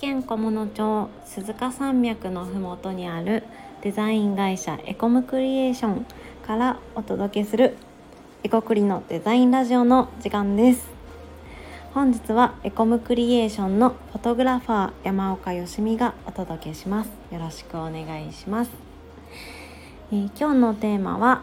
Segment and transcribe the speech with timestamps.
[0.00, 3.44] 県菰野町鈴鹿山脈のふもとにある
[3.82, 6.06] デザイン会社エコムクリエーション
[6.46, 7.76] からお届けする
[8.42, 10.90] エコクリのデザインラジオの時間です。
[11.94, 17.10] 本日はエコムクリエーションのフォトグラファー山岡よしみがお届けします。
[17.30, 18.70] よろしくお願いします、
[20.10, 21.42] えー、今日のテーマは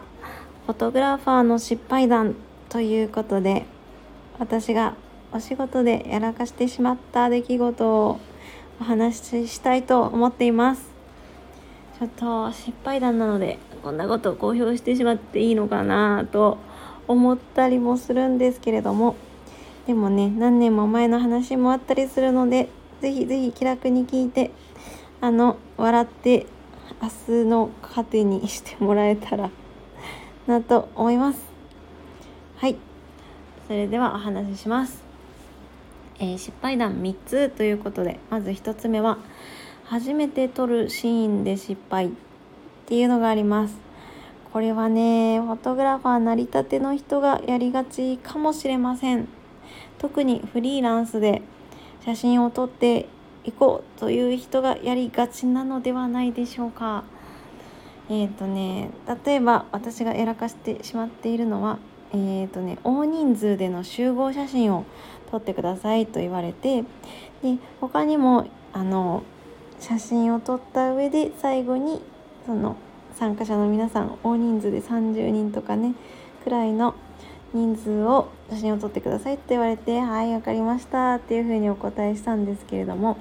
[0.66, 2.36] フォトグラファーの失敗談
[2.68, 3.64] ということで
[4.38, 4.94] 私が
[5.32, 8.20] お仕事でやらかしてしまった出来事を
[8.80, 10.88] お話ししたいと思っています。
[11.98, 16.56] ちょっと失敗談なのでこんなことを公表してしまっていいのかなと
[17.06, 19.16] 思ったりもするんですけれども。
[19.86, 22.68] でもね何年も前の話もあったりするので
[23.00, 24.50] ぜひぜひ気楽に聞いて
[25.20, 26.46] あの笑って
[27.02, 29.50] 明日の糧にしてもらえたら
[30.46, 31.40] なと思います。
[32.56, 32.76] はい。
[33.66, 35.09] それではお話しします。
[36.20, 39.18] えー、失敗談3つということでまず1つ目は
[39.84, 42.10] 初めて撮るシーンで失敗っ
[42.86, 43.74] ていうのがあります。
[44.52, 49.28] これはねフォトグラファーなりたての人がやりがちかもしれません。
[49.98, 51.42] 特にフリーランスで
[52.04, 53.08] 写真を撮って
[53.44, 57.04] いこうという人がやりがちなのではないでしょうか。
[58.08, 58.90] えっ、ー、とね
[59.24, 61.78] 例えば私がやらかしてしまっているのは
[62.12, 64.84] えーとね、大人数での集合写真を
[65.30, 66.82] 撮ってくださいと言われて
[67.42, 69.22] で他にもあの
[69.78, 72.02] 写真を撮った上で最後に
[72.46, 72.76] その
[73.14, 75.94] 参加者の皆さん大人数で30人とかね
[76.44, 76.94] くらいの
[77.52, 83.16] 人数を写真を撮ってくださいって言われて「はい分かりました」っていうふうにお答えしたんですけれども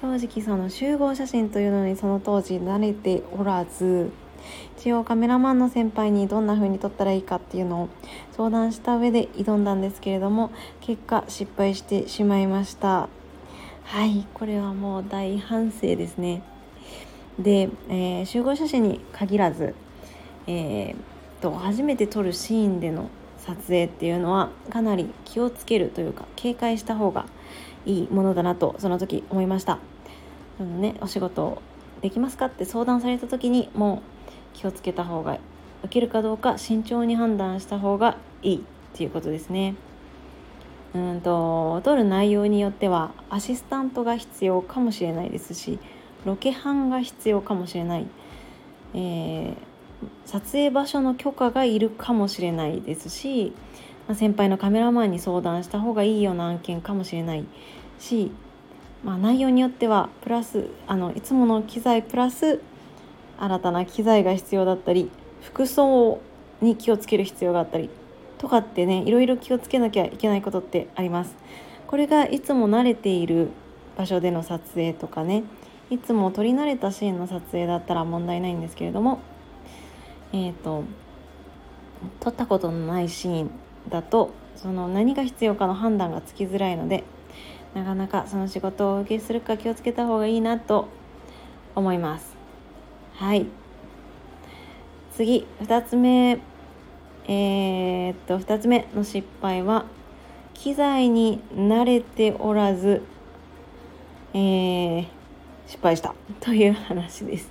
[0.00, 4.10] 正直その集合写真というのにその当時慣れておらず
[4.78, 7.88] 一応カメラマンの先輩にどんな風に撮ったらいいかっていうのを
[8.36, 13.08] 相談した上で挑んだんですけれども結果失敗してしまいました。
[13.84, 16.42] はいこれはもう大反省ですね。
[17.38, 19.74] で、えー、集合写真に限らず、
[20.46, 27.26] えー、と初めて撮るシーンでの撮影っていうのはかなり気をつけるというか警戒した方が
[27.84, 29.78] いいものだなとその時思いました。
[30.58, 31.62] あのねお仕事
[32.00, 34.15] できますかって相談された時にもう
[34.56, 35.38] 気をつけた方が
[35.84, 38.60] 受けるかどうか慎重に判断した方がいいっ
[38.96, 39.74] ていうことですね。
[40.94, 45.78] うんと撮る内容によってはアシスタントが必要かもしれないですし
[46.24, 48.06] ロケハンが必要かもしれない、
[48.94, 49.54] えー、
[50.24, 53.52] 撮影場所の許可がいるかもしれないですし、
[54.08, 57.44] まあ、先輩のカメラマンに相談した方がいいような案件かもしれない
[57.98, 58.30] し、
[59.04, 62.62] まあ、内容によってはプラスあのいつもの機材プラス
[63.38, 65.10] 新たな機材が必要だったり
[65.42, 66.20] 服装
[66.60, 67.90] に気をつける必要があったり
[68.38, 71.34] とかってねいろいろ気をつけなきゃいけないことってあります。
[71.86, 73.50] これがいつも慣れている
[73.96, 75.44] 場所での撮影とかね
[75.88, 79.20] いつも撮り慣れたシーンの撮影だったら問題ないんですけれども
[80.32, 80.84] えっ、ー、と
[82.20, 83.50] 撮ったことのないシーン
[83.88, 87.04] だとその何が必要かの判断がつきづらいので
[87.74, 90.88] なかなかその仕事を受けするか気をつけた方がいいなと
[91.74, 92.35] 思います。
[93.16, 93.46] はい。
[95.14, 96.38] 次2つ目。
[97.28, 99.86] えー、っと2つ目の失敗は
[100.52, 103.02] 機材に慣れておらず、
[104.34, 105.06] えー、
[105.66, 106.14] 失敗した。
[106.40, 107.50] という話です。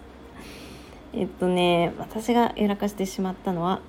[1.13, 3.81] えっとね私がやらかしてしまったのは、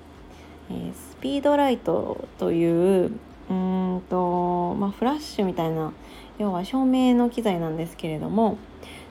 [0.71, 3.11] えー、スピードライトという
[3.51, 5.93] うんと、まあ、フラッシュみたいな
[6.39, 8.57] 要は照明の機材なんですけれども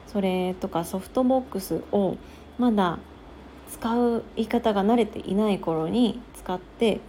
[0.09, 2.17] それとかソフトボックスを
[2.59, 2.99] まだ
[3.71, 7.01] 使う言い方が慣れていない頃に使って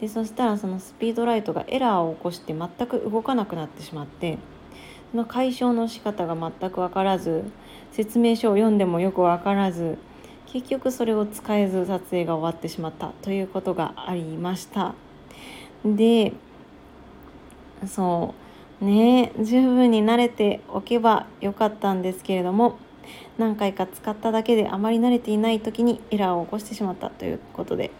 [0.00, 4.38] でそしたらそのスピードライトがエラーを起こして全く動かなくなってしまって
[5.12, 7.44] その解消の仕方が全く分からず
[7.92, 9.98] 説明書を読んでもよく分からず
[10.46, 14.94] 結局それを使えず撮影が終わってしまったということがありました。
[15.84, 16.32] で
[17.86, 18.34] そ
[18.80, 22.78] うね十分に慣れておけばよかったんですけれども
[23.38, 27.90] 何回か使っただけであまり慣れていない時にエラーを起こしてしまったということで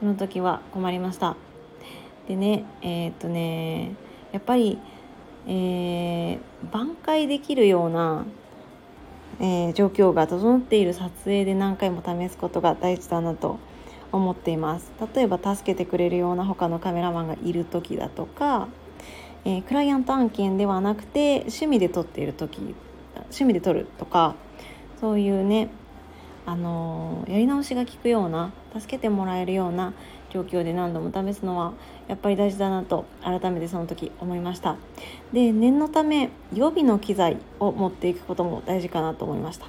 [0.00, 1.36] その時は困りました。
[2.26, 3.94] でねえー、っとね
[4.32, 4.78] やっぱり、
[5.46, 6.38] えー、
[6.70, 8.26] 挽回できるような、
[9.40, 13.58] えー、状況が整っている撮影で何回も試すことが大事だなと
[14.12, 14.92] 思っています。
[15.14, 18.68] 例えば助けてくれるような他のカメラマンがいる時だとか、
[19.44, 22.74] えー、クライアント案件ではなくて趣味で撮っている時
[23.14, 24.34] 趣味で撮るとか
[25.00, 25.68] そういうね
[26.46, 29.92] あのやり直しが効くような助けてもらえるような
[30.30, 31.72] 状況で何度も試すのは
[32.06, 34.76] やっぱり大事だなと改めてその時思いました。
[35.32, 39.66] で念のため予備の機材を持っていくことも大事かなと思いました。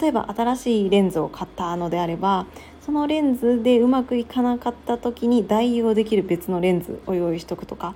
[0.00, 2.46] 例えば新しいレンズを買ったのであれば
[2.80, 7.94] そのレンズでうまくいかなかった時に代用できる別のレンズを用意しとくとか、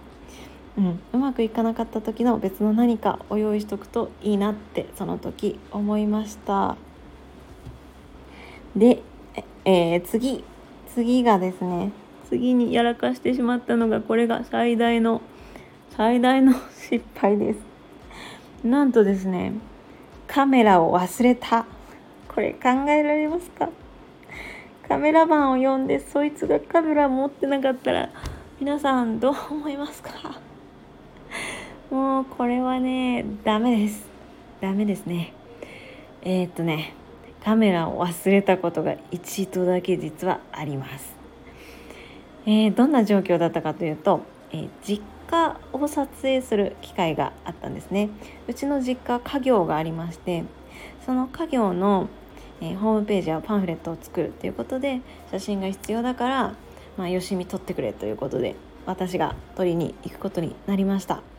[0.79, 6.77] うん、うまくいかなかった時の別の何かを用意しとくといいなってその時思いました。
[8.77, 9.03] で、
[9.65, 10.45] えー、次。
[10.95, 11.93] 次がですね。
[12.29, 15.23] 次にやらかしてしまったのがこれが最大の
[15.97, 17.61] 最大の 失敗です。
[18.65, 19.53] なんとですね
[20.27, 21.65] カメラを忘れた。
[22.29, 23.71] これ考えられますか？
[24.89, 28.11] カメラマンを呼んでそいつがカメラ持ってなかったら
[28.61, 30.11] 皆さんどう思いますか？
[31.91, 34.05] もうこれはねダメです。
[34.61, 35.33] ダメですね。
[36.23, 36.95] えー、っとね
[37.45, 41.15] カメラを忘れたことが一度だけ実はあります、
[42.45, 48.09] えー、どんな状況だったかというと、えー、実家を撮影する機会があったんですね。
[48.49, 50.45] うちの実家家業がありまして
[51.05, 52.09] その家業の
[52.61, 55.01] えー、ホームページやパンフレットを作るということで
[55.31, 56.55] 写真が必要だから、
[56.97, 58.57] まあ、よしみ撮ってくれということで
[58.87, 61.36] 私が撮りに行くことになりました。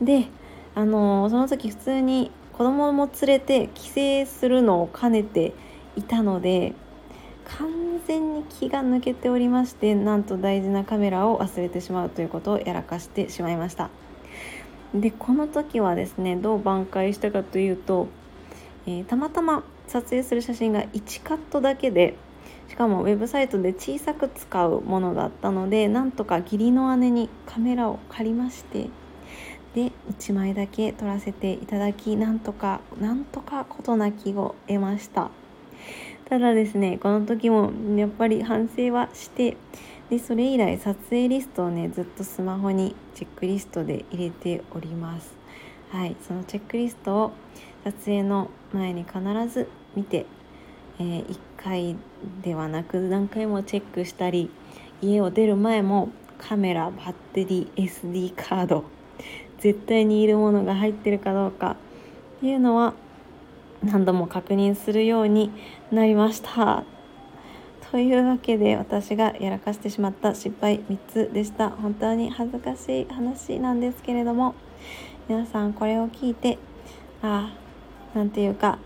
[0.00, 0.26] で
[0.74, 5.52] あの、その時普通に子供も連れて帰省するのを兼ねて
[5.96, 6.74] いたので
[7.44, 13.90] 完全に気が抜けておりましてなんと大事なカメラを忘れてしまうということをやらかしてしまいました。
[14.94, 18.08] でこの時はですねどう挽回したかというと、
[18.86, 22.16] えー、たまたま撮影する写真が1カットだけで
[22.68, 28.88] しかもウェブサイトで小さく使うものだったのでなんとか義理の姉にカメラを借りまして
[29.78, 35.30] で1枚だけ撮らせていただきなんとかなんとか事なきを得ました。
[36.28, 39.56] ただですねこの時もやっぱり反省はして
[40.10, 45.32] でそれ以来撮影リストをねずっとスマホにチェックリストで入れております。
[45.90, 47.32] はいそのチェックリストを
[47.84, 50.26] 撮影の前に必ず見て、
[50.98, 51.96] えー、1回
[52.42, 54.50] ではなく何回もチェックしたり
[55.00, 58.97] 家を出る前もカメラバッテリー SD カード
[59.58, 61.76] 絶対にいるものが入ってるかどうか
[62.38, 62.94] っていうのは
[63.84, 65.50] 何度も確認するように
[65.90, 66.84] なりました。
[67.90, 71.70] というわけで私がやらかしてしまった失敗3つでした。
[71.70, 74.54] 本当に恥ずかしい話なんですけれども
[75.28, 76.58] 皆さんこれを聞いて
[77.22, 77.54] あ
[78.14, 78.78] あなんていうか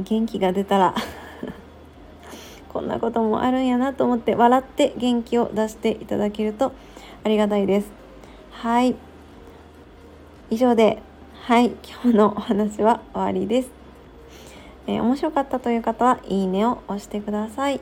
[0.00, 0.94] 元気が出たら
[2.68, 6.72] こんなこともあるんやなと思って笑って元気を出していただけると
[7.24, 7.90] ありがたいです。
[8.50, 8.94] はい。
[10.50, 11.02] 以上で
[11.42, 13.70] はい今日のお話は終わりです、
[14.86, 17.80] えー、面白かったという方はいいねを押してください。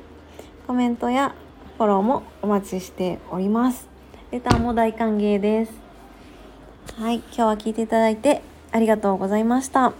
[0.66, 1.34] コメントや
[1.76, 3.88] フォローもお待ちしております。
[4.30, 5.72] レターも大歓迎です。
[6.96, 9.92] はい今日は聞いていただいてありがとうございました。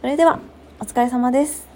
[0.00, 0.40] それでは
[0.80, 1.71] お疲れ様です。